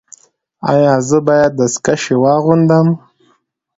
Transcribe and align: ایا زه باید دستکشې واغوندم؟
ایا 0.71 0.93
زه 1.07 1.17
باید 1.27 1.51
دستکشې 1.59 2.15
واغوندم؟ 2.23 2.87